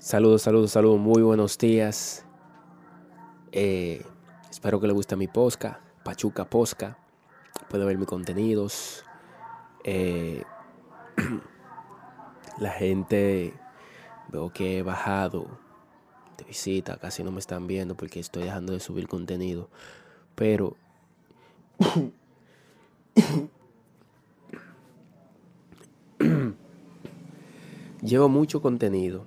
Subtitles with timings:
[0.00, 2.24] Saludos, saludos, saludos, muy buenos días.
[3.52, 4.02] Eh,
[4.50, 6.96] espero que le guste mi posca, Pachuca Posca.
[7.68, 9.04] Puede ver mis contenidos.
[9.84, 10.42] Eh,
[12.58, 13.52] la gente
[14.28, 15.58] veo que he bajado
[16.38, 19.68] de visita, casi no me están viendo porque estoy dejando de subir contenido.
[20.34, 20.78] Pero
[28.00, 29.26] llevo mucho contenido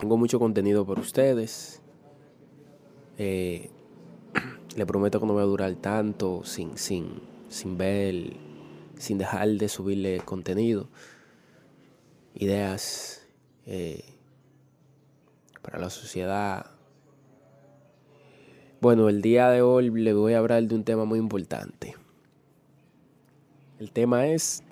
[0.00, 1.82] Tengo mucho contenido para ustedes.
[3.18, 3.68] Eh,
[4.76, 8.32] le prometo que no voy a durar tanto sin, sin, sin ver,
[8.96, 10.88] sin dejar de subirle contenido.
[12.34, 13.26] Ideas
[13.66, 14.02] eh,
[15.60, 16.70] para la sociedad.
[18.80, 21.94] Bueno, el día de hoy le voy a hablar de un tema muy importante.
[23.78, 24.62] El tema es,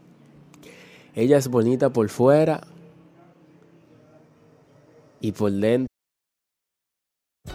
[1.14, 2.66] ella es bonita por fuera,
[5.20, 5.97] y por dentro